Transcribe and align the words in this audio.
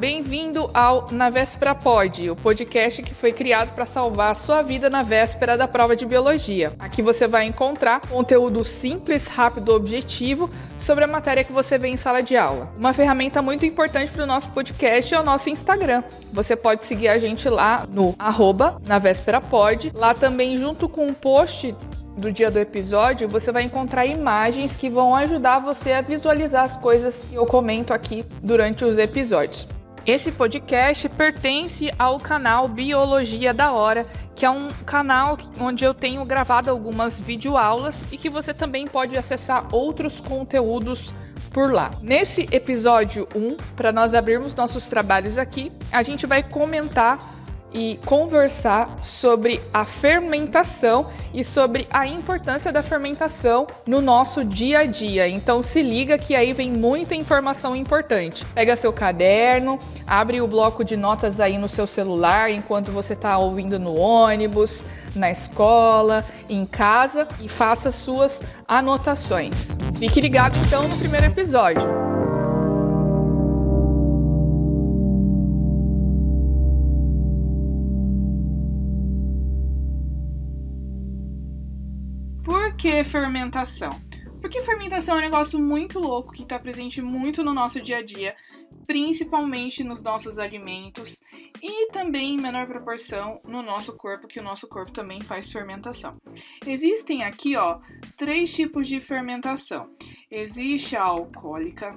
bem-vindo 0.00 0.70
ao 0.72 1.08
Na 1.10 1.28
Véspera 1.28 1.74
Pod, 1.74 2.30
o 2.30 2.34
podcast 2.34 3.02
que 3.02 3.14
foi 3.14 3.32
criado 3.32 3.74
para 3.74 3.84
salvar 3.84 4.30
a 4.30 4.34
sua 4.34 4.62
vida 4.62 4.88
na 4.88 5.02
véspera 5.02 5.58
da 5.58 5.68
prova 5.68 5.94
de 5.94 6.06
biologia. 6.06 6.72
Aqui 6.78 7.02
você 7.02 7.28
vai 7.28 7.44
encontrar 7.44 8.00
conteúdo 8.00 8.64
simples, 8.64 9.26
rápido, 9.26 9.74
objetivo 9.74 10.48
sobre 10.78 11.04
a 11.04 11.06
matéria 11.06 11.44
que 11.44 11.52
você 11.52 11.76
vê 11.76 11.88
em 11.88 11.98
sala 11.98 12.22
de 12.22 12.34
aula. 12.34 12.72
Uma 12.78 12.94
ferramenta 12.94 13.42
muito 13.42 13.66
importante 13.66 14.10
para 14.10 14.24
o 14.24 14.26
nosso 14.26 14.48
podcast 14.48 15.14
é 15.14 15.20
o 15.20 15.22
nosso 15.22 15.50
Instagram. 15.50 16.02
Você 16.32 16.56
pode 16.56 16.86
seguir 16.86 17.08
a 17.08 17.18
gente 17.18 17.46
lá 17.50 17.86
no 17.86 18.14
arroba 18.18 18.80
na 18.86 18.98
véspera. 18.98 19.42
Lá 19.94 20.14
também, 20.14 20.56
junto 20.56 20.88
com 20.88 21.08
um 21.08 21.12
post 21.12 21.76
do 22.16 22.32
dia 22.32 22.50
do 22.50 22.58
episódio, 22.58 23.28
você 23.28 23.52
vai 23.52 23.64
encontrar 23.64 24.06
imagens 24.06 24.74
que 24.74 24.88
vão 24.88 25.14
ajudar 25.14 25.58
você 25.58 25.92
a 25.92 26.00
visualizar 26.00 26.64
as 26.64 26.74
coisas 26.74 27.26
que 27.28 27.34
eu 27.34 27.44
comento 27.44 27.92
aqui 27.92 28.24
durante 28.42 28.82
os 28.82 28.96
episódios. 28.96 29.68
Esse 30.10 30.32
podcast 30.32 31.08
pertence 31.10 31.88
ao 31.96 32.18
canal 32.18 32.66
Biologia 32.66 33.54
da 33.54 33.70
Hora, 33.70 34.04
que 34.34 34.44
é 34.44 34.50
um 34.50 34.68
canal 34.84 35.38
onde 35.56 35.84
eu 35.84 35.94
tenho 35.94 36.24
gravado 36.24 36.68
algumas 36.68 37.20
videoaulas 37.20 38.08
e 38.10 38.18
que 38.18 38.28
você 38.28 38.52
também 38.52 38.88
pode 38.88 39.16
acessar 39.16 39.72
outros 39.72 40.20
conteúdos 40.20 41.14
por 41.52 41.72
lá. 41.72 41.92
Nesse 42.02 42.48
episódio 42.50 43.28
1, 43.36 43.56
para 43.76 43.92
nós 43.92 44.12
abrirmos 44.12 44.52
nossos 44.52 44.88
trabalhos 44.88 45.38
aqui, 45.38 45.70
a 45.92 46.02
gente 46.02 46.26
vai 46.26 46.42
comentar 46.42 47.18
e 47.72 47.98
conversar 48.04 48.98
sobre 49.02 49.60
a 49.72 49.84
fermentação 49.84 51.06
e 51.32 51.44
sobre 51.44 51.86
a 51.90 52.06
importância 52.06 52.72
da 52.72 52.82
fermentação 52.82 53.66
no 53.86 54.00
nosso 54.00 54.44
dia 54.44 54.80
a 54.80 54.86
dia. 54.86 55.28
Então 55.28 55.62
se 55.62 55.82
liga 55.82 56.18
que 56.18 56.34
aí 56.34 56.52
vem 56.52 56.72
muita 56.72 57.14
informação 57.14 57.76
importante. 57.76 58.44
Pega 58.46 58.74
seu 58.76 58.92
caderno, 58.92 59.78
abre 60.06 60.40
o 60.40 60.46
bloco 60.46 60.84
de 60.84 60.96
notas 60.96 61.40
aí 61.40 61.58
no 61.58 61.68
seu 61.68 61.86
celular 61.86 62.50
enquanto 62.50 62.90
você 62.90 63.12
está 63.12 63.38
ouvindo 63.38 63.78
no 63.78 63.98
ônibus, 63.98 64.84
na 65.14 65.30
escola, 65.30 66.24
em 66.48 66.66
casa 66.66 67.28
e 67.40 67.48
faça 67.48 67.90
suas 67.90 68.42
anotações. 68.66 69.76
Fique 69.96 70.20
ligado 70.20 70.58
então 70.58 70.88
no 70.88 70.96
primeiro 70.96 71.26
episódio. 71.26 72.09
Que 82.80 83.04
fermentação? 83.04 83.90
Porque 84.40 84.62
fermentação 84.62 85.16
é 85.16 85.18
um 85.18 85.20
negócio 85.20 85.60
muito 85.60 85.98
louco 85.98 86.32
que 86.32 86.44
está 86.44 86.58
presente 86.58 87.02
muito 87.02 87.44
no 87.44 87.52
nosso 87.52 87.78
dia 87.78 87.98
a 87.98 88.02
dia, 88.02 88.34
principalmente 88.86 89.84
nos 89.84 90.02
nossos 90.02 90.38
alimentos 90.38 91.22
e 91.62 91.90
também 91.90 92.36
em 92.36 92.40
menor 92.40 92.66
proporção 92.66 93.38
no 93.44 93.60
nosso 93.60 93.94
corpo, 93.98 94.26
que 94.26 94.40
o 94.40 94.42
nosso 94.42 94.66
corpo 94.66 94.92
também 94.92 95.20
faz 95.20 95.52
fermentação. 95.52 96.16
Existem 96.66 97.22
aqui, 97.22 97.54
ó, 97.54 97.80
três 98.16 98.50
tipos 98.54 98.88
de 98.88 98.98
fermentação. 98.98 99.94
Existe 100.30 100.96
a 100.96 101.02
alcoólica, 101.02 101.94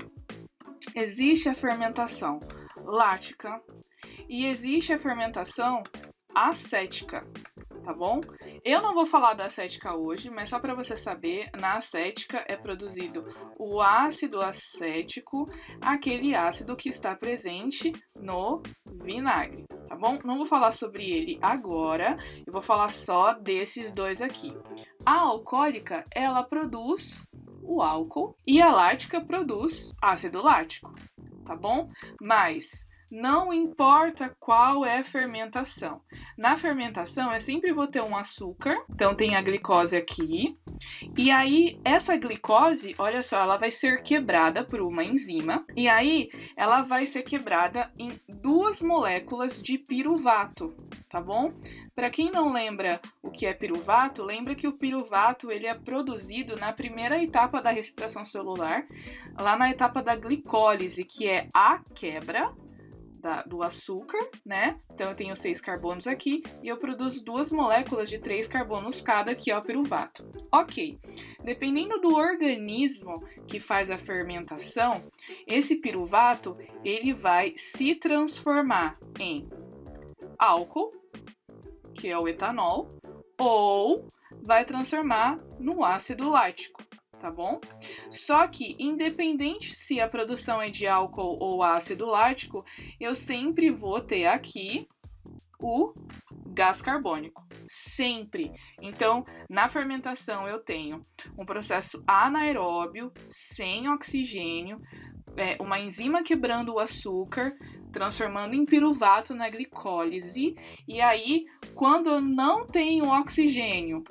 existe 0.94 1.48
a 1.48 1.56
fermentação 1.56 2.42
lática 2.84 3.62
e 4.28 4.48
existe 4.48 4.92
a 4.92 5.00
fermentação 5.00 5.82
acética 6.36 7.26
tá 7.84 7.94
bom? 7.94 8.22
Eu 8.64 8.82
não 8.82 8.94
vou 8.94 9.06
falar 9.06 9.34
da 9.34 9.46
acética 9.46 9.96
hoje, 9.96 10.30
mas 10.30 10.50
só 10.50 10.60
para 10.60 10.74
você 10.74 10.96
saber, 10.96 11.50
na 11.60 11.76
acética 11.76 12.44
é 12.48 12.56
produzido 12.56 13.26
o 13.58 13.82
ácido 13.82 14.40
acético, 14.42 15.50
aquele 15.82 16.36
ácido 16.36 16.76
que 16.76 16.90
está 16.90 17.16
presente 17.16 17.92
no 18.16 18.62
vinagre, 19.04 19.66
tá 19.88 19.96
bom? 19.96 20.18
Não 20.24 20.38
vou 20.38 20.48
falar 20.48 20.72
sobre 20.72 21.10
ele 21.10 21.38
agora, 21.42 22.18
eu 22.46 22.54
vou 22.54 22.62
falar 22.62 22.90
só 22.90 23.34
desses 23.34 23.92
dois 23.92 24.22
aqui. 24.22 24.52
A 25.06 25.20
alcoólica, 25.20 26.06
ela 26.14 26.44
produz 26.44 27.24
o 27.62 27.82
álcool 27.82 28.36
e 28.46 28.62
a 28.62 28.72
lática 28.72 29.24
produz 29.24 29.92
ácido 30.02 30.42
lático, 30.42 30.94
tá 31.46 31.56
bom? 31.56 31.90
Mas 32.22 32.88
não 33.14 33.54
importa 33.54 34.36
qual 34.40 34.84
é 34.84 34.98
a 34.98 35.04
fermentação. 35.04 36.02
Na 36.36 36.58
fermentação, 36.58 37.32
eu 37.32 37.40
sempre 37.40 37.72
vou 37.72 37.86
ter 37.86 38.02
um 38.02 38.18
açúcar, 38.18 38.84
então 38.90 39.14
tem 39.14 39.36
a 39.36 39.42
glicose 39.42 39.96
aqui, 39.96 40.58
e 41.16 41.30
aí 41.30 41.80
essa 41.86 42.18
glicose, 42.18 42.96
olha 42.98 43.22
só, 43.22 43.44
ela 43.44 43.58
vai 43.58 43.70
ser 43.70 44.02
quebrada 44.02 44.64
por 44.64 44.82
uma 44.82 45.04
enzima, 45.04 45.64
e 45.76 45.88
aí 45.88 46.32
ela 46.58 46.82
vai 46.82 47.06
ser 47.06 47.22
quebrada 47.22 47.94
em 48.00 48.10
duas 48.28 48.82
moléculas 48.82 49.62
de 49.62 49.78
piruvato, 49.78 50.76
tá 51.08 51.22
bom? 51.22 51.54
Para 51.96 52.10
quem 52.10 52.32
não 52.32 52.52
lembra 52.52 53.00
o 53.22 53.30
que 53.30 53.46
é 53.46 53.54
piruvato, 53.54 54.24
lembra 54.24 54.56
que 54.56 54.68
o 54.68 54.74
piruvato 54.74 55.52
ele 55.52 55.68
é 55.68 55.76
produzido 55.76 56.56
na 56.56 56.74
primeira 56.74 57.22
etapa 57.22 57.62
da 57.62 57.70
respiração 57.70 58.26
celular, 58.26 58.88
lá 59.40 59.56
na 59.56 59.70
etapa 59.70 60.02
da 60.02 60.16
glicólise, 60.16 61.06
que 61.06 61.28
é 61.28 61.48
a 61.54 61.80
quebra 61.94 62.52
da, 63.24 63.42
do 63.44 63.64
açúcar, 63.64 64.20
né? 64.46 64.78
Então 64.94 65.10
eu 65.10 65.16
tenho 65.16 65.36
seis 65.36 65.62
carbonos 65.62 66.08
aqui 66.08 66.44
e 66.62 66.68
eu 66.68 66.76
produzo 66.76 67.24
duas 67.24 67.52
moléculas 67.52 68.10
de 68.10 68.20
três 68.20 68.50
carbonos 68.50 69.02
cada, 69.02 69.34
que 69.34 69.50
é 69.50 69.58
o 69.58 69.62
piruvato. 69.62 70.30
Ok, 70.52 71.00
dependendo 71.42 72.02
do 72.02 72.16
organismo 72.16 73.26
que 73.48 73.62
faz 73.62 73.90
a 73.90 73.98
fermentação, 73.98 75.02
esse 75.48 75.78
piruvato 75.78 76.58
ele 76.84 77.14
vai 77.14 77.54
se 77.56 77.96
transformar 77.96 79.00
em 79.18 79.50
álcool, 80.38 80.92
que 81.96 82.10
é 82.10 82.20
o 82.20 82.28
etanol, 82.28 82.94
ou 83.40 84.12
vai 84.42 84.66
transformar 84.66 85.40
no 85.58 85.86
ácido 85.86 86.30
lático, 86.30 86.84
tá 87.24 87.32
bom? 87.32 87.62
Só 88.12 88.46
que, 88.48 88.76
independente 88.78 89.74
se 89.78 90.02
a 90.02 90.10
produção 90.10 90.62
é 90.62 90.70
de 90.70 90.86
álcool 90.86 91.38
ou 91.40 91.64
ácido 91.64 92.06
lático, 92.06 92.66
eu 93.00 93.16
sempre 93.16 93.70
vou 93.72 94.02
ter 94.02 94.26
aqui 94.26 94.90
o 95.58 95.94
gás 96.48 96.82
carbônico. 96.82 97.42
Sempre. 97.66 98.52
Então, 98.82 99.26
na 99.50 99.70
fermentação, 99.70 100.50
eu 100.50 100.60
tenho 100.60 101.06
um 101.38 101.46
processo 101.46 102.04
anaeróbio, 102.06 103.10
sem 103.30 103.88
oxigênio, 103.88 104.82
é, 105.38 105.56
uma 105.62 105.80
enzima 105.80 106.24
quebrando 106.24 106.74
o 106.74 106.80
açúcar, 106.80 107.56
transformando 107.94 108.54
em 108.54 108.66
piruvato 108.66 109.34
na 109.34 109.50
glicólise. 109.50 110.58
E 110.86 111.00
aí, 111.00 111.46
quando 111.74 112.10
eu 112.10 112.20
não 112.20 112.68
tenho 112.68 113.10
oxigênio, 113.10 114.04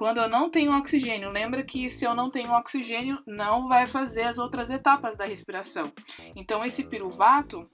quando 0.00 0.16
eu 0.16 0.30
não 0.30 0.48
tenho 0.48 0.72
oxigênio, 0.72 1.28
lembra 1.28 1.62
que 1.62 1.86
se 1.90 2.06
eu 2.06 2.14
não 2.14 2.30
tenho 2.30 2.54
oxigênio, 2.54 3.18
não 3.26 3.68
vai 3.68 3.86
fazer 3.86 4.22
as 4.22 4.38
outras 4.38 4.70
etapas 4.70 5.14
da 5.14 5.26
respiração. 5.26 5.92
Então, 6.34 6.64
esse 6.64 6.84
piruvato, 6.84 7.70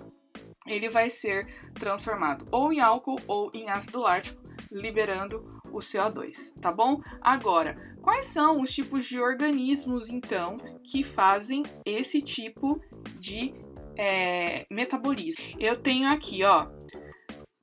ele 0.67 0.89
vai 0.89 1.09
ser 1.09 1.47
transformado 1.75 2.45
ou 2.51 2.73
em 2.73 2.81
álcool 2.81 3.21
ou 3.29 3.53
em 3.55 3.71
ácido 3.71 4.01
lático, 4.01 4.43
liberando 4.73 5.61
o 5.71 5.79
CO2, 5.79 6.53
tá 6.61 6.73
bom? 6.73 7.01
Agora, 7.21 7.95
quais 8.03 8.25
são 8.25 8.61
os 8.61 8.75
tipos 8.75 9.07
de 9.07 9.21
organismos, 9.21 10.11
então, 10.11 10.57
que 10.83 11.05
fazem 11.05 11.63
esse 11.85 12.21
tipo 12.21 12.83
de 13.21 13.55
é, 13.97 14.67
metabolismo? 14.69 15.45
Eu 15.61 15.77
tenho 15.77 16.09
aqui, 16.09 16.43
ó, 16.43 16.67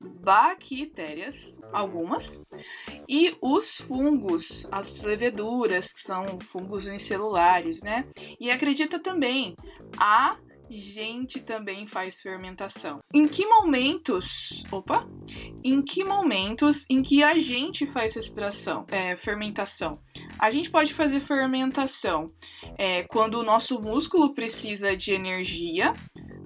bactérias, 0.03 1.62
algumas, 1.72 2.44
e 3.08 3.36
os 3.41 3.78
fungos, 3.78 4.68
as 4.72 5.03
leveduras, 5.03 5.94
que 5.94 6.02
são 6.02 6.40
fungos 6.41 6.86
unicelulares, 6.86 7.81
né? 7.81 8.06
E 8.40 8.50
acredita 8.52 9.00
também 9.00 9.55
a 9.97 10.38
gente 10.70 11.40
também 11.40 11.88
faz 11.88 12.22
fermentação. 12.22 13.00
Em 13.14 13.28
que 13.28 13.46
momentos, 13.46 14.64
opa, 14.72 15.08
em 15.64 15.82
que 15.82 16.03
momentos 16.03 16.90
em 16.90 17.02
que 17.02 17.23
a 17.23 17.38
gente 17.38 17.85
faz 17.85 18.16
respiração, 18.16 18.85
é, 18.90 19.16
fermentação? 19.16 20.00
A 20.40 20.50
gente 20.50 20.70
pode 20.70 20.94
fazer 20.94 21.20
fermentação 21.20 22.32
é, 22.78 23.03
quando 23.03 23.35
o 23.35 23.44
nosso 23.44 23.82
músculo 23.82 24.34
precisa 24.34 24.96
de 24.96 25.14
energia 25.14 25.94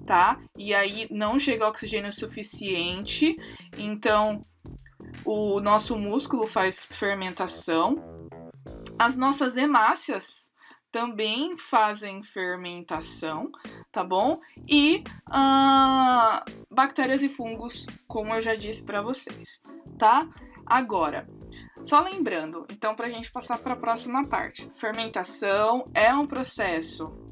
tá? 0.08 0.40
E 0.56 0.74
aí 0.74 1.06
não 1.10 1.38
chega 1.38 1.68
oxigênio 1.68 2.10
suficiente, 2.10 3.36
então 3.76 4.42
o 5.22 5.60
nosso 5.60 5.94
músculo 5.96 6.46
faz 6.46 6.86
fermentação. 6.86 7.94
As 8.98 9.18
nossas 9.18 9.58
hemácias 9.58 10.50
também 10.90 11.58
fazem 11.58 12.22
fermentação, 12.22 13.52
tá 13.92 14.02
bom? 14.02 14.40
E 14.66 15.04
uh, 15.28 16.42
bactérias 16.74 17.22
e 17.22 17.28
fungos, 17.28 17.86
como 18.06 18.32
eu 18.32 18.40
já 18.40 18.54
disse 18.54 18.82
para 18.82 19.02
vocês, 19.02 19.62
tá? 19.98 20.26
Agora, 20.64 21.28
só 21.84 22.00
lembrando, 22.00 22.66
então, 22.72 22.94
para 22.94 23.08
a 23.08 23.10
gente 23.10 23.30
passar 23.30 23.58
para 23.58 23.74
a 23.74 23.76
próxima 23.76 24.26
parte: 24.26 24.70
fermentação 24.74 25.86
é 25.92 26.14
um 26.14 26.26
processo 26.26 27.27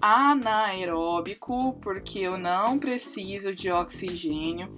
anaeróbico, 0.00 1.78
porque 1.80 2.20
eu 2.20 2.36
não 2.36 2.78
preciso 2.78 3.54
de 3.54 3.70
oxigênio. 3.70 4.74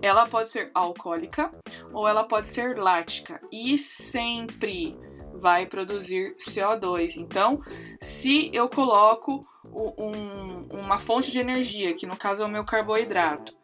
Ela 0.00 0.26
pode 0.26 0.48
ser 0.48 0.70
alcoólica 0.74 1.52
ou 1.92 2.08
ela 2.08 2.24
pode 2.24 2.48
ser 2.48 2.76
lática 2.76 3.40
e 3.50 3.76
sempre 3.78 4.96
vai 5.34 5.66
produzir 5.66 6.36
CO2. 6.36 7.16
Então, 7.16 7.60
se 8.00 8.50
eu 8.52 8.68
coloco 8.68 9.46
um, 9.64 10.62
uma 10.70 10.98
fonte 10.98 11.30
de 11.30 11.40
energia, 11.40 11.94
que 11.94 12.06
no 12.06 12.16
caso 12.16 12.42
é 12.42 12.46
o 12.46 12.50
meu 12.50 12.64
carboidrato, 12.64 13.54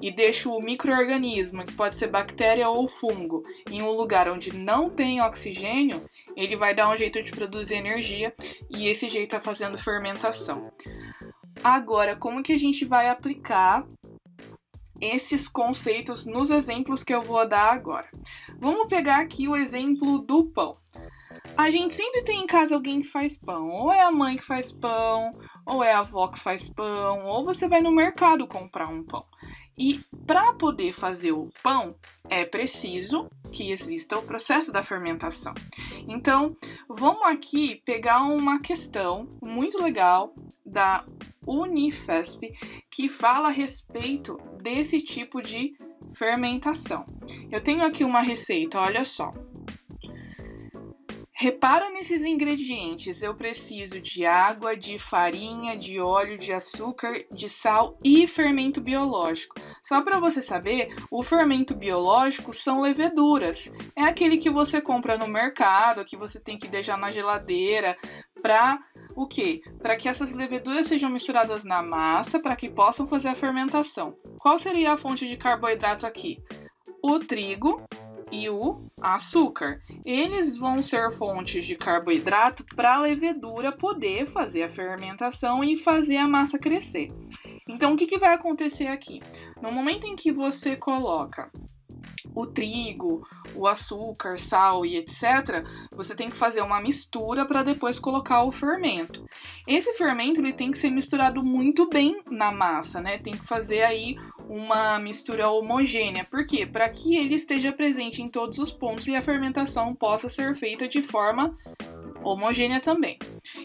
e 0.00 0.10
deixo 0.10 0.52
o 0.52 0.62
microorganismo, 0.62 1.64
que 1.64 1.72
pode 1.72 1.96
ser 1.96 2.08
bactéria 2.08 2.68
ou 2.68 2.88
fungo, 2.88 3.42
em 3.70 3.82
um 3.82 3.90
lugar 3.90 4.28
onde 4.28 4.56
não 4.56 4.88
tem 4.88 5.20
oxigênio, 5.20 6.02
ele 6.36 6.56
vai 6.56 6.74
dar 6.74 6.90
um 6.90 6.96
jeito 6.96 7.22
de 7.22 7.32
produzir 7.32 7.76
energia 7.76 8.34
e 8.70 8.86
esse 8.88 9.08
jeito 9.10 9.36
é 9.36 9.40
fazendo 9.40 9.78
fermentação. 9.78 10.72
Agora, 11.62 12.16
como 12.16 12.42
que 12.42 12.52
a 12.52 12.56
gente 12.56 12.84
vai 12.84 13.08
aplicar 13.08 13.86
esses 15.00 15.48
conceitos 15.48 16.24
nos 16.26 16.50
exemplos 16.50 17.02
que 17.02 17.14
eu 17.14 17.20
vou 17.20 17.46
dar 17.48 17.72
agora? 17.72 18.08
Vamos 18.58 18.88
pegar 18.88 19.20
aqui 19.20 19.48
o 19.48 19.56
exemplo 19.56 20.18
do 20.18 20.44
pão. 20.44 20.76
A 21.56 21.70
gente 21.70 21.94
sempre 21.94 22.22
tem 22.22 22.42
em 22.42 22.46
casa 22.46 22.74
alguém 22.74 23.00
que 23.00 23.08
faz 23.08 23.36
pão. 23.36 23.68
Ou 23.68 23.92
é 23.92 24.00
a 24.00 24.10
mãe 24.10 24.36
que 24.36 24.44
faz 24.44 24.72
pão, 24.72 25.38
ou 25.66 25.82
é 25.82 25.92
a 25.92 26.00
avó 26.00 26.28
que 26.28 26.40
faz 26.40 26.68
pão, 26.68 27.26
ou 27.26 27.44
você 27.44 27.68
vai 27.68 27.80
no 27.80 27.92
mercado 27.92 28.46
comprar 28.46 28.88
um 28.88 29.02
pão. 29.02 29.24
E 29.76 30.00
para 30.26 30.52
poder 30.54 30.92
fazer 30.92 31.32
o 31.32 31.50
pão, 31.62 31.94
é 32.28 32.44
preciso 32.44 33.28
que 33.52 33.70
exista 33.70 34.18
o 34.18 34.22
processo 34.22 34.72
da 34.72 34.82
fermentação. 34.82 35.54
Então, 36.08 36.56
vamos 36.88 37.24
aqui 37.24 37.82
pegar 37.84 38.22
uma 38.22 38.60
questão 38.60 39.28
muito 39.40 39.82
legal 39.82 40.34
da 40.64 41.04
Unifesp 41.46 42.52
que 42.90 43.08
fala 43.08 43.48
a 43.48 43.52
respeito 43.52 44.38
desse 44.60 45.00
tipo 45.02 45.42
de 45.42 45.76
fermentação. 46.14 47.06
Eu 47.50 47.62
tenho 47.62 47.84
aqui 47.84 48.04
uma 48.04 48.20
receita, 48.20 48.80
olha 48.80 49.04
só. 49.04 49.32
Repara 51.42 51.90
nesses 51.90 52.22
ingredientes. 52.22 53.20
Eu 53.20 53.34
preciso 53.34 54.00
de 54.00 54.24
água, 54.24 54.76
de 54.76 54.96
farinha, 54.96 55.76
de 55.76 55.98
óleo, 55.98 56.38
de 56.38 56.52
açúcar, 56.52 57.24
de 57.32 57.48
sal 57.48 57.98
e 58.04 58.28
fermento 58.28 58.80
biológico. 58.80 59.56
Só 59.82 60.02
para 60.02 60.20
você 60.20 60.40
saber, 60.40 60.94
o 61.10 61.20
fermento 61.20 61.74
biológico 61.74 62.52
são 62.52 62.80
leveduras. 62.80 63.74
É 63.96 64.04
aquele 64.04 64.38
que 64.38 64.48
você 64.48 64.80
compra 64.80 65.18
no 65.18 65.26
mercado, 65.26 66.04
que 66.04 66.16
você 66.16 66.38
tem 66.38 66.56
que 66.56 66.68
deixar 66.68 66.96
na 66.96 67.10
geladeira 67.10 67.96
para 68.40 68.78
o 69.16 69.26
quê? 69.26 69.62
Para 69.80 69.96
que 69.96 70.08
essas 70.08 70.32
leveduras 70.32 70.86
sejam 70.86 71.10
misturadas 71.10 71.64
na 71.64 71.82
massa 71.82 72.38
para 72.38 72.54
que 72.54 72.70
possam 72.70 73.04
fazer 73.08 73.30
a 73.30 73.34
fermentação. 73.34 74.16
Qual 74.38 74.56
seria 74.60 74.92
a 74.92 74.96
fonte 74.96 75.26
de 75.26 75.36
carboidrato 75.36 76.06
aqui? 76.06 76.40
O 77.02 77.18
trigo, 77.18 77.82
e 78.32 78.48
o 78.48 78.78
açúcar. 79.02 79.80
Eles 80.04 80.56
vão 80.56 80.82
ser 80.82 81.10
fontes 81.12 81.66
de 81.66 81.74
carboidrato 81.74 82.64
para 82.76 82.94
a 82.94 83.00
levedura 83.00 83.72
poder 83.72 84.26
fazer 84.26 84.62
a 84.62 84.68
fermentação 84.68 85.62
e 85.64 85.76
fazer 85.76 86.16
a 86.16 86.28
massa 86.28 86.58
crescer. 86.58 87.10
Então, 87.68 87.92
o 87.92 87.96
que, 87.96 88.06
que 88.06 88.18
vai 88.18 88.34
acontecer 88.34 88.86
aqui? 88.86 89.20
No 89.60 89.72
momento 89.72 90.06
em 90.06 90.16
que 90.16 90.32
você 90.32 90.76
coloca 90.76 91.50
o 92.34 92.46
trigo, 92.46 93.26
o 93.54 93.66
açúcar, 93.66 94.38
sal 94.38 94.84
e 94.84 94.96
etc., 94.96 95.64
você 95.92 96.14
tem 96.14 96.28
que 96.28 96.36
fazer 96.36 96.62
uma 96.62 96.80
mistura 96.80 97.46
para 97.46 97.62
depois 97.62 97.98
colocar 97.98 98.42
o 98.44 98.52
fermento. 98.52 99.24
Esse 99.66 99.92
fermento 99.94 100.40
ele 100.40 100.52
tem 100.52 100.70
que 100.70 100.78
ser 100.78 100.90
misturado 100.90 101.42
muito 101.42 101.88
bem 101.88 102.22
na 102.30 102.50
massa, 102.50 103.00
né? 103.00 103.18
Tem 103.18 103.32
que 103.32 103.46
fazer 103.46 103.82
aí 103.82 104.16
uma 104.52 104.98
mistura 104.98 105.48
homogênea. 105.48 106.24
Por 106.24 106.44
quê? 106.46 106.66
Para 106.66 106.86
que 106.90 107.16
ele 107.16 107.34
esteja 107.34 107.72
presente 107.72 108.20
em 108.20 108.28
todos 108.28 108.58
os 108.58 108.70
pontos 108.70 109.08
e 109.08 109.16
a 109.16 109.22
fermentação 109.22 109.94
possa 109.94 110.28
ser 110.28 110.54
feita 110.54 110.86
de 110.86 111.02
forma 111.02 111.56
homogênea 112.22 112.78
também. 112.78 113.18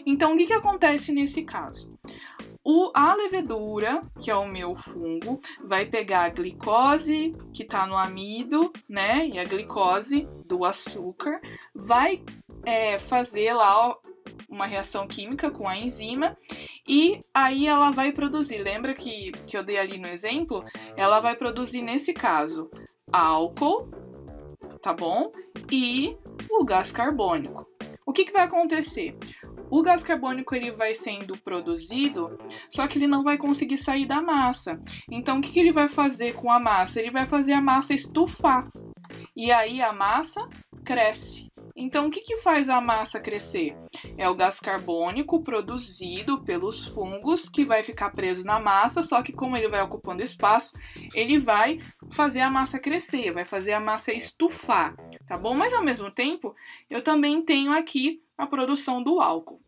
Então, 0.06 0.32
o 0.32 0.36
que, 0.38 0.46
que 0.46 0.52
acontece 0.54 1.12
nesse 1.12 1.42
caso? 1.42 1.92
O, 2.64 2.90
a 2.94 3.14
levedura, 3.14 4.02
que 4.18 4.30
é 4.30 4.34
o 4.34 4.48
meu 4.48 4.76
fungo, 4.76 5.40
vai 5.62 5.84
pegar 5.84 6.22
a 6.22 6.30
glicose 6.30 7.36
que 7.52 7.64
está 7.64 7.86
no 7.86 7.96
amido, 7.96 8.72
né? 8.88 9.26
E 9.26 9.38
a 9.38 9.44
glicose 9.44 10.26
do 10.46 10.64
açúcar, 10.64 11.38
vai 11.74 12.22
é, 12.64 12.98
fazer 12.98 13.52
lá 13.52 13.94
uma 14.48 14.66
reação 14.66 15.06
química 15.06 15.50
com 15.50 15.68
a 15.68 15.76
enzima 15.76 16.36
e 16.86 17.20
aí 17.34 17.66
ela 17.66 17.90
vai 17.90 18.12
produzir. 18.12 18.58
Lembra 18.58 18.94
que, 18.94 19.32
que 19.46 19.56
eu 19.56 19.62
dei 19.62 19.78
ali 19.78 19.98
no 19.98 20.08
exemplo? 20.08 20.64
Ela 20.96 21.20
vai 21.20 21.36
produzir, 21.36 21.82
nesse 21.82 22.12
caso, 22.12 22.70
álcool, 23.12 23.90
tá 24.82 24.92
bom? 24.92 25.30
E 25.70 26.16
o 26.50 26.64
gás 26.64 26.90
carbônico. 26.90 27.66
O 28.06 28.12
que, 28.12 28.24
que 28.24 28.32
vai 28.32 28.44
acontecer? 28.44 29.14
O 29.70 29.82
gás 29.82 30.02
carbônico 30.02 30.54
ele 30.54 30.70
vai 30.70 30.94
sendo 30.94 31.36
produzido, 31.36 32.38
só 32.70 32.88
que 32.88 32.98
ele 32.98 33.06
não 33.06 33.22
vai 33.22 33.36
conseguir 33.36 33.76
sair 33.76 34.06
da 34.06 34.22
massa. 34.22 34.80
Então, 35.10 35.38
o 35.38 35.40
que, 35.42 35.52
que 35.52 35.60
ele 35.60 35.72
vai 35.72 35.90
fazer 35.90 36.34
com 36.34 36.50
a 36.50 36.58
massa? 36.58 37.00
Ele 37.00 37.10
vai 37.10 37.26
fazer 37.26 37.52
a 37.52 37.60
massa 37.60 37.92
estufar. 37.92 38.66
E 39.36 39.52
aí 39.52 39.82
a 39.82 39.92
massa 39.92 40.48
cresce. 40.86 41.50
Então, 41.80 42.08
o 42.08 42.10
que, 42.10 42.20
que 42.20 42.38
faz 42.38 42.68
a 42.68 42.80
massa 42.80 43.20
crescer? 43.20 43.76
É 44.18 44.28
o 44.28 44.34
gás 44.34 44.58
carbônico 44.58 45.44
produzido 45.44 46.42
pelos 46.42 46.84
fungos 46.84 47.48
que 47.48 47.64
vai 47.64 47.84
ficar 47.84 48.10
preso 48.10 48.44
na 48.44 48.58
massa, 48.58 49.00
só 49.00 49.22
que 49.22 49.32
como 49.32 49.56
ele 49.56 49.68
vai 49.68 49.80
ocupando 49.80 50.20
espaço, 50.20 50.76
ele 51.14 51.38
vai 51.38 51.78
fazer 52.10 52.40
a 52.40 52.50
massa 52.50 52.80
crescer, 52.80 53.30
vai 53.30 53.44
fazer 53.44 53.74
a 53.74 53.80
massa 53.80 54.12
estufar, 54.12 54.96
tá 55.28 55.38
bom? 55.38 55.54
Mas 55.54 55.72
ao 55.72 55.84
mesmo 55.84 56.10
tempo, 56.10 56.52
eu 56.90 57.00
também 57.00 57.44
tenho 57.44 57.70
aqui 57.70 58.20
a 58.36 58.44
produção 58.44 59.00
do 59.00 59.20
álcool. 59.20 59.60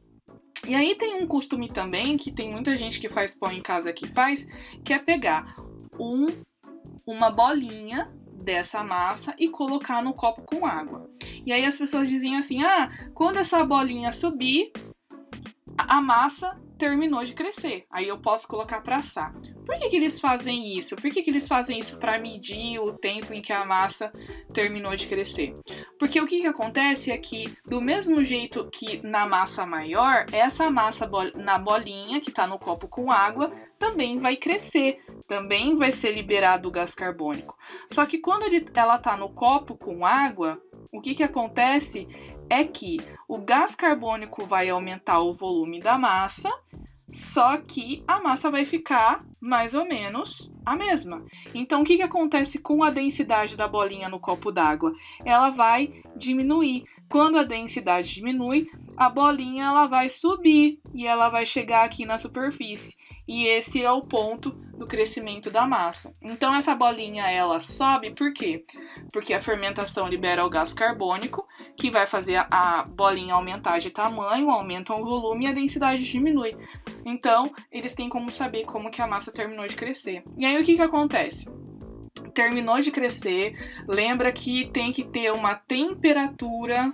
E 0.67 0.75
aí 0.75 0.97
tem 0.97 1.15
um 1.15 1.29
costume 1.29 1.69
também 1.69 2.17
que 2.17 2.33
tem 2.33 2.51
muita 2.51 2.75
gente 2.77 3.01
que 3.01 3.09
faz 3.09 3.37
pão 3.37 3.53
em 3.53 3.63
casa 3.63 3.93
que 3.93 4.09
faz, 4.09 4.49
que 4.85 4.93
é 4.93 4.99
pegar 4.99 5.55
um, 5.97 6.27
uma 7.07 7.31
bolinha 7.31 8.11
dessa 8.41 8.83
massa 8.83 9.35
e 9.39 9.49
colocar 9.49 10.03
no 10.03 10.15
copo 10.15 10.43
com 10.43 10.67
água. 10.67 11.09
E 11.47 11.53
aí 11.53 11.65
as 11.65 11.77
pessoas 11.79 12.09
dizem 12.09 12.37
assim: 12.37 12.63
ah, 12.63 12.91
quando 13.15 13.37
essa 13.37 13.65
bolinha 13.65 14.11
subir, 14.11 14.73
a 15.77 16.01
massa 16.01 16.59
terminou 16.81 17.23
de 17.23 17.35
crescer. 17.35 17.85
Aí 17.91 18.09
eu 18.09 18.19
posso 18.19 18.49
colocar 18.49 18.81
para 18.81 18.97
assar. 18.97 19.35
Por 19.67 19.79
que, 19.79 19.91
que 19.91 19.97
eles 19.97 20.19
fazem 20.19 20.79
isso? 20.79 20.97
Por 20.97 21.11
que, 21.11 21.23
que 21.23 21.29
eles 21.29 21.47
fazem 21.47 21.79
isso 21.79 21.99
para 21.99 22.19
medir 22.19 22.81
o 22.81 22.95
tempo 22.95 23.35
em 23.35 23.43
que 23.43 23.53
a 23.53 23.67
massa 23.67 24.11
terminou 24.53 24.97
de 24.97 25.07
crescer? 25.07 25.55
Porque 25.99 26.19
o 26.19 26.27
que, 26.27 26.41
que 26.41 26.47
acontece 26.47 27.13
é 27.13 27.19
que, 27.19 27.55
do 27.67 27.83
mesmo 27.83 28.25
jeito 28.25 28.67
que 28.73 29.07
na 29.07 29.29
massa 29.29 29.67
maior, 29.67 30.25
essa 30.33 30.71
massa 30.71 31.09
na 31.35 31.59
bolinha 31.59 32.21
que 32.21 32.31
está 32.31 32.47
no 32.47 32.59
copo 32.59 32.89
com 32.89 33.13
água 33.13 33.53
também 33.79 34.19
vai 34.19 34.37
crescer, 34.37 35.01
também 35.29 35.77
vai 35.77 35.91
ser 35.91 36.13
liberado 36.13 36.69
o 36.69 36.73
gás 36.73 36.95
carbônico. 36.95 37.57
Só 37.89 38.07
que 38.07 38.19
quando 38.19 38.45
ele, 38.45 38.67
ela 38.75 38.97
está 38.97 39.17
no 39.19 39.29
copo 39.29 39.77
com 39.77 40.07
água, 40.07 40.61
o 40.91 41.01
que, 41.01 41.15
que 41.15 41.23
acontece 41.23 42.09
é 42.51 42.65
que 42.65 42.99
o 43.29 43.39
gás 43.39 43.77
carbônico 43.77 44.45
vai 44.45 44.69
aumentar 44.69 45.21
o 45.21 45.33
volume 45.33 45.79
da 45.81 45.97
massa, 45.97 46.51
só 47.09 47.57
que 47.57 48.05
a 48.07 48.21
massa 48.21 48.51
vai 48.51 48.65
ficar 48.65 49.25
mais 49.41 49.75
ou 49.75 49.85
menos 49.85 50.53
a 50.65 50.77
mesma. 50.77 51.25
Então, 51.55 51.83
o 51.83 51.85
que, 51.85 51.97
que 51.97 52.03
acontece 52.03 52.59
com 52.59 52.85
a 52.85 52.91
densidade 52.91 53.57
da 53.57 53.67
bolinha 53.67 54.09
no 54.09 54.21
copo 54.21 54.53
d'água? 54.53 54.93
Ela 55.25 55.51
vai 55.51 56.03
diminuir. 56.17 56.85
Quando 57.09 57.39
a 57.39 57.43
densidade 57.43 58.15
diminui, 58.15 58.69
a 58.97 59.09
bolinha 59.09 59.65
ela 59.65 59.87
vai 59.87 60.09
subir 60.09 60.81
e 60.95 61.07
ela 61.07 61.29
vai 61.29 61.47
chegar 61.47 61.85
aqui 61.85 62.05
na 62.05 62.19
superfície. 62.19 62.97
E 63.27 63.45
esse 63.45 63.83
é 63.83 63.91
o 63.91 64.03
ponto 64.03 64.57
do 64.81 64.87
crescimento 64.87 65.51
da 65.51 65.67
massa. 65.67 66.15
Então 66.23 66.55
essa 66.55 66.75
bolinha 66.75 67.31
ela 67.31 67.61
sobe 67.61 68.13
por 68.13 68.33
quê? 68.33 68.65
Porque 69.13 69.35
a 69.35 69.41
fermentação 69.41 70.09
libera 70.09 70.45
o 70.45 70.49
gás 70.49 70.73
carbônico, 70.73 71.47
que 71.77 71.91
vai 71.91 72.07
fazer 72.07 72.47
a 72.51 72.83
bolinha 72.83 73.35
aumentar 73.35 73.79
de 73.79 73.91
tamanho, 73.91 74.49
aumenta 74.49 74.95
o 74.95 75.05
volume 75.05 75.45
e 75.45 75.49
a 75.49 75.53
densidade 75.53 76.03
diminui. 76.03 76.57
Então, 77.05 77.53
eles 77.71 77.95
têm 77.95 78.09
como 78.09 78.31
saber 78.31 78.65
como 78.65 78.91
que 78.91 79.03
a 79.03 79.07
massa 79.07 79.31
terminou 79.31 79.69
de 79.69 79.77
crescer. 79.77 80.25
E 80.39 80.47
aí 80.47 80.59
o 80.59 80.65
que 80.65 80.77
que 80.77 80.83
acontece? 80.83 81.53
Terminou 82.33 82.81
de 82.81 82.91
crescer, 82.91 83.53
lembra 83.87 84.33
que 84.33 84.71
tem 84.71 84.93
que 84.93 85.05
ter 85.05 85.31
uma 85.31 85.57
temperatura 85.57 86.91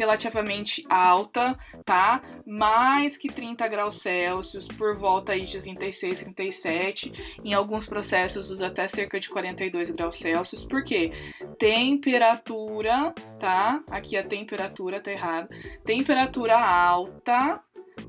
relativamente 0.00 0.82
alta, 0.88 1.58
tá? 1.84 2.22
Mais 2.46 3.18
que 3.18 3.30
30 3.30 3.68
graus 3.68 4.00
Celsius, 4.00 4.66
por 4.66 4.96
volta 4.96 5.32
aí 5.32 5.44
de 5.44 5.60
36, 5.60 6.20
37, 6.20 7.38
em 7.44 7.52
alguns 7.52 7.84
processos 7.84 8.62
até 8.62 8.88
cerca 8.88 9.20
de 9.20 9.28
42 9.28 9.90
graus 9.90 10.16
Celsius. 10.16 10.64
Por 10.64 10.82
quê? 10.82 11.12
Temperatura, 11.58 13.12
tá? 13.38 13.84
Aqui 13.90 14.16
a 14.16 14.22
temperatura 14.22 15.02
tá 15.02 15.12
errada. 15.12 15.50
Temperatura 15.84 16.58
alta 16.58 17.62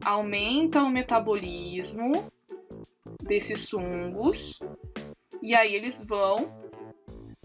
aumenta 0.06 0.82
o 0.84 0.90
metabolismo 0.90 2.32
desses 3.22 3.70
fungos 3.70 4.60
e 5.44 5.54
aí 5.54 5.76
eles 5.76 6.06
vão 6.06 6.61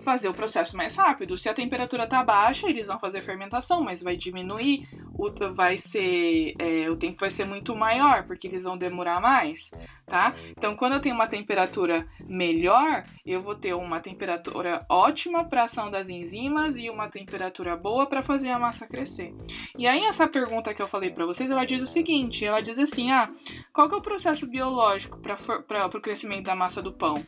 fazer 0.07 0.29
o 0.29 0.33
processo 0.33 0.77
mais 0.77 0.95
rápido. 0.95 1.37
Se 1.37 1.49
a 1.49 1.55
temperatura 1.55 2.05
está 2.05 2.23
baixa, 2.23 2.71
eles 2.71 2.87
vão 2.87 2.97
fazer 3.01 3.21
fermentação, 3.21 3.83
mas 3.83 4.05
vai 4.05 4.17
diminuir, 4.17 4.89
o, 5.13 5.29
vai 5.53 5.77
ser, 5.77 6.55
é, 6.61 6.89
o 6.89 6.97
tempo 6.97 7.19
vai 7.19 7.29
ser 7.29 7.45
muito 7.45 7.75
maior, 7.75 8.25
porque 8.25 8.47
eles 8.47 8.63
vão 8.63 8.79
demorar 8.79 9.21
mais, 9.21 9.73
tá? 10.07 10.33
Então, 10.57 10.77
quando 10.77 10.93
eu 10.93 11.01
tenho 11.01 11.17
uma 11.17 11.27
temperatura 11.27 12.07
melhor, 12.25 13.03
eu 13.27 13.41
vou 13.41 13.57
ter 13.57 13.75
uma 13.75 13.99
temperatura 13.99 14.87
ótima 14.89 15.45
para 15.45 15.65
ação 15.65 15.91
das 15.91 16.09
enzimas 16.09 16.79
e 16.79 16.89
uma 16.89 17.09
temperatura 17.09 17.77
boa 17.77 18.07
para 18.07 18.23
fazer 18.23 18.51
a 18.51 18.61
massa 18.61 18.87
crescer. 18.87 19.35
E 19.77 19.89
aí, 19.89 20.05
essa 20.05 20.29
pergunta 20.29 20.73
que 20.73 20.81
eu 20.81 20.87
falei 20.87 21.11
para 21.11 21.27
vocês, 21.27 21.51
ela 21.51 21.65
diz 21.65 21.83
o 21.83 21.87
seguinte: 21.87 22.45
ela 22.45 22.61
diz 22.61 22.79
assim, 22.79 23.11
ah, 23.11 23.29
qual 23.73 23.89
que 23.89 23.97
é 23.97 23.99
o 23.99 24.03
processo 24.03 24.47
biológico 24.47 25.19
para 25.19 25.87
o 25.87 26.01
crescimento 26.01 26.45
da 26.45 26.55
massa 26.55 26.81
do 26.81 26.93
pão? 26.93 27.21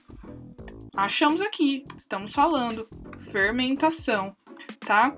Achamos 0.99 1.41
aqui, 1.41 1.87
estamos 1.97 2.33
falando, 2.33 2.89
fermentação, 3.31 4.35
tá? 4.81 5.17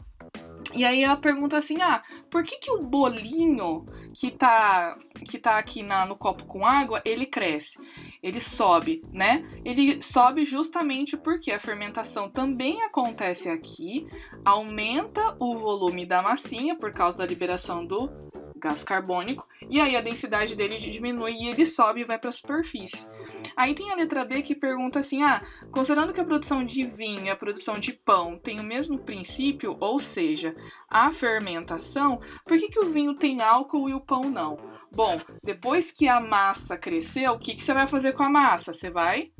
E 0.74 0.84
aí 0.84 1.02
ela 1.02 1.16
pergunta 1.16 1.56
assim: 1.56 1.80
ah, 1.80 2.02
por 2.30 2.44
que, 2.44 2.58
que 2.58 2.70
o 2.70 2.82
bolinho 2.82 3.86
que 4.12 4.30
tá, 4.30 4.98
que 5.24 5.38
tá 5.38 5.56
aqui 5.56 5.82
na, 5.82 6.04
no 6.04 6.16
copo 6.16 6.44
com 6.44 6.66
água, 6.66 7.00
ele 7.02 7.24
cresce? 7.24 7.80
Ele 8.22 8.42
sobe, 8.42 9.02
né? 9.10 9.42
Ele 9.64 10.02
sobe 10.02 10.44
justamente 10.44 11.16
porque 11.16 11.50
a 11.50 11.58
fermentação 11.58 12.28
também 12.28 12.82
acontece 12.82 13.48
aqui, 13.48 14.06
aumenta 14.44 15.34
o 15.40 15.56
volume 15.56 16.04
da 16.04 16.20
massinha 16.20 16.76
por 16.76 16.92
causa 16.92 17.20
da 17.20 17.26
liberação 17.26 17.86
do 17.86 18.29
gás 18.60 18.84
carbônico, 18.84 19.46
e 19.68 19.80
aí 19.80 19.96
a 19.96 20.00
densidade 20.00 20.54
dele 20.54 20.78
diminui 20.78 21.32
e 21.32 21.48
ele 21.48 21.66
sobe 21.66 22.00
e 22.00 22.04
vai 22.04 22.18
para 22.18 22.28
a 22.28 22.32
superfície. 22.32 23.08
Aí 23.56 23.74
tem 23.74 23.90
a 23.90 23.96
letra 23.96 24.24
B 24.24 24.42
que 24.42 24.54
pergunta 24.54 24.98
assim: 24.98 25.22
ah, 25.22 25.42
considerando 25.72 26.12
que 26.12 26.20
a 26.20 26.24
produção 26.24 26.64
de 26.64 26.84
vinho 26.84 27.26
e 27.26 27.30
a 27.30 27.36
produção 27.36 27.78
de 27.78 27.92
pão 27.92 28.38
tem 28.38 28.60
o 28.60 28.64
mesmo 28.64 28.98
princípio, 28.98 29.76
ou 29.80 29.98
seja, 29.98 30.54
a 30.88 31.12
fermentação, 31.12 32.20
por 32.44 32.58
que, 32.58 32.68
que 32.68 32.80
o 32.80 32.92
vinho 32.92 33.14
tem 33.14 33.40
álcool 33.42 33.88
e 33.88 33.94
o 33.94 34.00
pão 34.00 34.22
não? 34.22 34.56
Bom, 34.92 35.16
depois 35.42 35.92
que 35.92 36.08
a 36.08 36.20
massa 36.20 36.76
cresceu, 36.76 37.32
o 37.32 37.38
que, 37.38 37.54
que 37.54 37.62
você 37.62 37.72
vai 37.72 37.86
fazer 37.86 38.12
com 38.12 38.24
a 38.24 38.28
massa? 38.28 38.72
Você 38.72 38.90
vai 38.90 39.30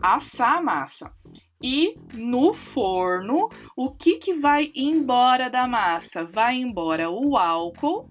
assar 0.00 0.58
a 0.58 0.62
massa. 0.62 1.12
E 1.62 1.94
no 2.14 2.54
forno, 2.54 3.48
o 3.76 3.90
que, 3.90 4.16
que 4.16 4.32
vai 4.32 4.72
embora 4.74 5.50
da 5.50 5.66
massa? 5.66 6.24
Vai 6.24 6.56
embora 6.56 7.10
o 7.10 7.36
álcool 7.36 8.08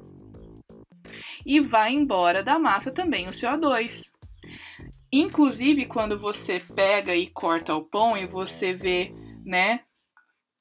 e 1.45 1.59
vai 1.59 1.93
embora 1.93 2.43
da 2.43 2.59
massa 2.59 2.91
também 2.91 3.27
o 3.27 3.31
CO2. 3.31 4.11
Inclusive, 5.11 5.87
quando 5.87 6.19
você 6.19 6.59
pega 6.59 7.15
e 7.15 7.27
corta 7.27 7.73
o 7.73 7.83
pão 7.83 8.15
e 8.15 8.27
você 8.27 8.73
vê, 8.73 9.11
né, 9.43 9.81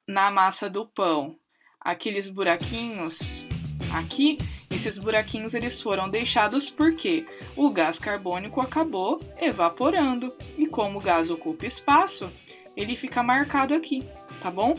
na 0.09 0.31
massa 0.31 0.71
do 0.71 0.87
pão, 0.87 1.37
aqueles 1.79 2.31
buraquinhos 2.31 3.45
aqui, 3.95 4.39
esses 4.71 4.99
buraquinhos 4.99 5.55
eles 5.55 5.83
foram 5.83 6.09
deixados 6.09 6.71
porque 6.71 7.27
o 7.55 7.71
gás 7.71 7.99
carbônico 7.99 8.61
acabou 8.61 9.21
evaporando. 9.39 10.35
E 10.57 10.67
como 10.67 10.99
o 10.99 11.03
gás 11.03 11.31
ocupa 11.31 11.67
espaço, 11.67 12.33
ele 12.79 12.95
fica 12.95 13.25
marcado 13.25 13.75
aqui, 13.75 14.05
tá 14.41 14.51
bom? 14.51 14.77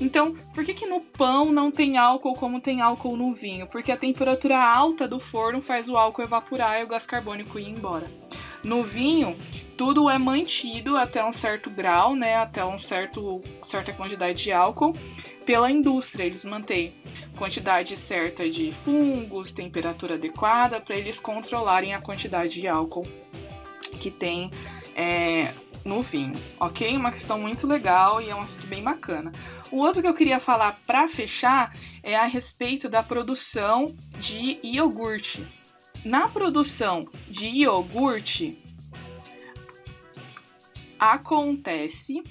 Então, 0.00 0.34
por 0.54 0.64
que, 0.64 0.72
que 0.72 0.86
no 0.86 1.00
pão 1.02 1.52
não 1.52 1.70
tem 1.70 1.98
álcool 1.98 2.34
como 2.34 2.60
tem 2.60 2.80
álcool 2.80 3.14
no 3.14 3.34
vinho? 3.34 3.66
Porque 3.66 3.92
a 3.92 3.96
temperatura 3.96 4.58
alta 4.58 5.06
do 5.06 5.20
forno 5.20 5.60
faz 5.60 5.88
o 5.88 5.98
álcool 5.98 6.22
evaporar 6.22 6.80
e 6.80 6.84
o 6.84 6.88
gás 6.88 7.04
carbônico 7.04 7.58
ir 7.58 7.68
embora. 7.68 8.10
No 8.64 8.82
vinho, 8.82 9.36
tudo 9.76 10.08
é 10.08 10.18
mantido 10.18 10.96
até 10.96 11.22
um 11.22 11.30
certo 11.30 11.68
grau, 11.68 12.16
né? 12.16 12.36
Até 12.36 12.64
um 12.64 12.78
certo 12.78 13.42
certa 13.62 13.92
quantidade 13.92 14.42
de 14.42 14.50
álcool 14.50 14.96
pela 15.44 15.70
indústria. 15.70 16.24
Eles 16.24 16.46
mantêm 16.46 16.94
quantidade 17.36 17.94
certa 17.98 18.48
de 18.48 18.72
fungos, 18.72 19.52
temperatura 19.52 20.14
adequada 20.14 20.80
para 20.80 20.96
eles 20.96 21.20
controlarem 21.20 21.92
a 21.92 22.00
quantidade 22.00 22.60
de 22.60 22.66
álcool 22.66 23.06
que 24.00 24.10
tem 24.10 24.50
é, 24.96 25.52
no 25.84 26.02
vinho, 26.02 26.32
ok? 26.58 26.96
Uma 26.96 27.12
questão 27.12 27.38
muito 27.38 27.66
legal 27.66 28.20
e 28.20 28.30
é 28.30 28.34
um 28.34 28.42
assunto 28.42 28.66
bem 28.66 28.82
bacana. 28.82 29.32
O 29.70 29.78
outro 29.78 30.02
que 30.02 30.08
eu 30.08 30.14
queria 30.14 30.40
falar 30.40 30.78
para 30.86 31.08
fechar 31.08 31.74
é 32.02 32.16
a 32.16 32.26
respeito 32.26 32.88
da 32.88 33.02
produção 33.02 33.94
de 34.18 34.58
iogurte. 34.62 35.46
Na 36.04 36.28
produção 36.28 37.08
de 37.28 37.46
iogurte 37.46 38.58
acontece 40.98 42.22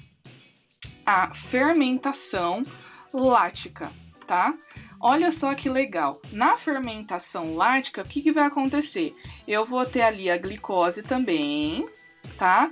a 1.04 1.34
fermentação 1.34 2.64
lática, 3.12 3.90
tá? 4.26 4.54
Olha 5.00 5.32
só 5.32 5.52
que 5.54 5.68
legal. 5.68 6.22
Na 6.30 6.56
fermentação 6.56 7.56
lática, 7.56 8.02
o 8.02 8.04
que, 8.04 8.22
que 8.22 8.30
vai 8.30 8.44
acontecer? 8.44 9.12
Eu 9.48 9.66
vou 9.66 9.84
ter 9.84 10.02
ali 10.02 10.30
a 10.30 10.38
glicose 10.38 11.02
também, 11.02 11.88
tá? 12.38 12.70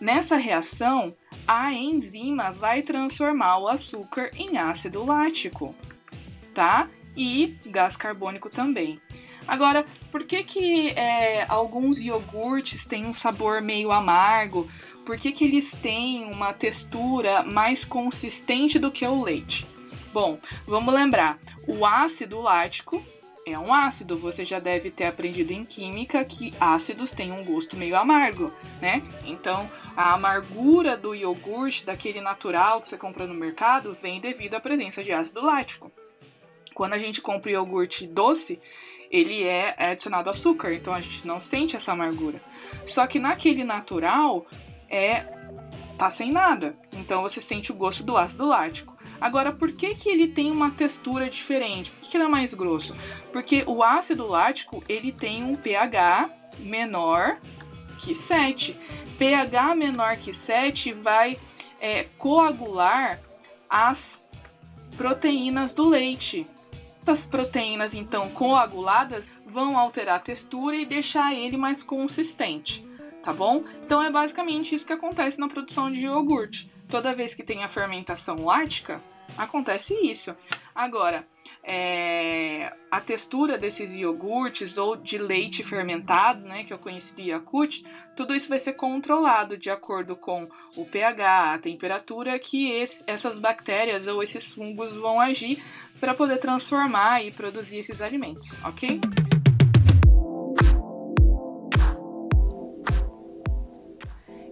Nessa 0.00 0.36
reação, 0.36 1.14
a 1.46 1.72
enzima 1.74 2.50
vai 2.50 2.80
transformar 2.80 3.58
o 3.58 3.68
açúcar 3.68 4.30
em 4.34 4.56
ácido 4.56 5.04
lático, 5.04 5.74
tá? 6.54 6.88
E 7.14 7.58
gás 7.66 7.98
carbônico 7.98 8.48
também. 8.48 8.98
Agora, 9.46 9.84
por 10.10 10.24
que 10.24 10.42
que 10.42 10.88
é, 10.90 11.44
alguns 11.48 11.98
iogurtes 11.98 12.86
têm 12.86 13.04
um 13.04 13.12
sabor 13.12 13.60
meio 13.60 13.92
amargo? 13.92 14.70
Por 15.04 15.18
que, 15.18 15.32
que 15.32 15.44
eles 15.44 15.72
têm 15.72 16.24
uma 16.32 16.52
textura 16.52 17.42
mais 17.42 17.84
consistente 17.84 18.78
do 18.78 18.90
que 18.90 19.06
o 19.06 19.22
leite? 19.22 19.66
Bom, 20.12 20.38
vamos 20.66 20.94
lembrar, 20.94 21.38
o 21.66 21.84
ácido 21.84 22.40
lático 22.40 23.02
é 23.46 23.58
um 23.58 23.72
ácido. 23.72 24.16
Você 24.18 24.44
já 24.44 24.58
deve 24.58 24.90
ter 24.90 25.06
aprendido 25.06 25.52
em 25.52 25.64
química 25.64 26.24
que 26.24 26.54
ácidos 26.60 27.12
têm 27.12 27.32
um 27.32 27.44
gosto 27.44 27.76
meio 27.76 27.96
amargo, 27.96 28.52
né? 28.80 29.02
Então, 29.24 29.68
a 29.96 30.14
amargura 30.14 30.96
do 30.96 31.14
iogurte, 31.14 31.84
daquele 31.84 32.20
natural 32.20 32.80
que 32.80 32.88
você 32.88 32.96
compra 32.96 33.26
no 33.26 33.34
mercado, 33.34 33.94
vem 33.94 34.20
devido 34.20 34.54
à 34.54 34.60
presença 34.60 35.02
de 35.02 35.12
ácido 35.12 35.40
lático. 35.40 35.90
Quando 36.74 36.94
a 36.94 36.98
gente 36.98 37.20
compra 37.20 37.50
iogurte 37.50 38.06
doce, 38.06 38.60
ele 39.10 39.42
é 39.42 39.74
adicionado 39.78 40.30
açúcar, 40.30 40.72
então 40.72 40.94
a 40.94 41.00
gente 41.00 41.26
não 41.26 41.40
sente 41.40 41.76
essa 41.76 41.92
amargura. 41.92 42.40
Só 42.84 43.06
que 43.06 43.18
naquele 43.18 43.64
natural 43.64 44.46
é 44.88 45.24
tá 45.98 46.10
sem 46.10 46.32
nada, 46.32 46.74
então 46.94 47.20
você 47.20 47.42
sente 47.42 47.70
o 47.70 47.74
gosto 47.74 48.02
do 48.02 48.16
ácido 48.16 48.46
lático. 48.46 48.96
Agora, 49.20 49.52
por 49.52 49.72
que, 49.72 49.94
que 49.94 50.08
ele 50.08 50.28
tem 50.28 50.50
uma 50.50 50.70
textura 50.70 51.28
diferente? 51.28 51.90
Por 51.90 52.00
que, 52.00 52.08
que 52.08 52.16
ele 52.16 52.24
é 52.24 52.28
mais 52.28 52.54
grosso? 52.54 52.96
Porque 53.30 53.62
o 53.66 53.82
ácido 53.82 54.26
lático 54.26 54.82
ele 54.88 55.12
tem 55.12 55.44
um 55.44 55.56
pH 55.56 56.30
menor 56.60 57.38
que 58.00 58.14
7 58.14 58.76
pH 59.18 59.74
menor 59.74 60.16
que 60.16 60.32
7 60.32 60.92
vai 60.92 61.38
é, 61.80 62.04
coagular 62.18 63.18
as 63.68 64.26
proteínas 64.96 65.72
do 65.72 65.88
leite. 65.88 66.46
Essas 67.02 67.26
proteínas, 67.26 67.94
então, 67.94 68.28
coaguladas, 68.30 69.28
vão 69.46 69.78
alterar 69.78 70.16
a 70.16 70.20
textura 70.20 70.76
e 70.76 70.86
deixar 70.86 71.34
ele 71.34 71.56
mais 71.56 71.82
consistente, 71.82 72.86
tá 73.24 73.32
bom? 73.32 73.64
Então 73.84 74.02
é 74.02 74.10
basicamente 74.10 74.74
isso 74.74 74.86
que 74.86 74.92
acontece 74.92 75.40
na 75.40 75.48
produção 75.48 75.90
de 75.90 76.00
iogurte. 76.00 76.70
Toda 76.88 77.14
vez 77.14 77.34
que 77.34 77.42
tem 77.42 77.64
a 77.64 77.68
fermentação 77.68 78.44
lática, 78.44 79.00
acontece 79.36 79.94
isso. 80.02 80.34
Agora, 80.74 81.26
é, 81.62 82.72
a 82.90 83.00
textura 83.00 83.58
desses 83.58 83.94
iogurtes 83.94 84.78
ou 84.78 84.96
de 84.96 85.18
leite 85.18 85.62
fermentado, 85.62 86.40
né, 86.40 86.64
que 86.64 86.72
eu 86.72 86.78
conheci 86.78 87.14
de 87.14 87.30
Yakut, 87.30 87.84
tudo 88.16 88.34
isso 88.34 88.48
vai 88.48 88.58
ser 88.58 88.72
controlado 88.74 89.56
de 89.56 89.70
acordo 89.70 90.16
com 90.16 90.48
o 90.76 90.84
pH, 90.84 91.54
a 91.54 91.58
temperatura 91.58 92.38
que 92.38 92.70
esse, 92.70 93.04
essas 93.06 93.38
bactérias 93.38 94.06
ou 94.06 94.22
esses 94.22 94.52
fungos 94.52 94.94
vão 94.94 95.20
agir 95.20 95.62
para 95.98 96.14
poder 96.14 96.38
transformar 96.38 97.22
e 97.22 97.30
produzir 97.30 97.78
esses 97.78 98.00
alimentos, 98.00 98.56
ok? 98.64 99.00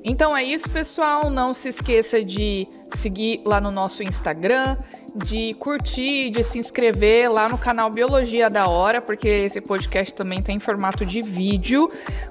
Então 0.09 0.35
é 0.35 0.43
isso, 0.43 0.71
pessoal. 0.71 1.29
Não 1.29 1.53
se 1.53 1.69
esqueça 1.69 2.25
de 2.25 2.67
seguir 2.91 3.43
lá 3.45 3.61
no 3.61 3.71
nosso 3.71 4.03
Instagram, 4.03 4.79
de 5.15 5.53
curtir, 5.55 6.31
de 6.31 6.43
se 6.43 6.59
inscrever 6.59 7.31
lá 7.31 7.47
no 7.47 7.59
canal 7.59 7.91
Biologia 7.91 8.49
da 8.49 8.67
Hora, 8.67 9.03
porque 9.03 9.29
esse 9.29 9.61
podcast 9.61 10.15
também 10.15 10.43
tem 10.43 10.59
formato 10.59 11.05
de 11.05 11.21
vídeo. 11.21 11.91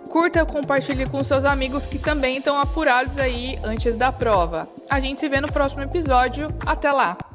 Curta, 0.10 0.44
compartilhe 0.44 1.06
com 1.06 1.24
seus 1.24 1.46
amigos 1.46 1.86
que 1.86 2.00
também 2.00 2.38
estão 2.38 2.60
apurados 2.60 3.20
aí 3.20 3.60
antes 3.64 3.96
da 3.96 4.12
prova. 4.12 4.68
A 4.90 5.00
gente 5.00 5.20
se 5.20 5.30
vê 5.30 5.40
no 5.40 5.52
próximo 5.52 5.84
episódio. 5.84 6.48
Até 6.66 6.92
lá! 6.92 7.27